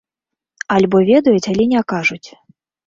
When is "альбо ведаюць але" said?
0.77-1.63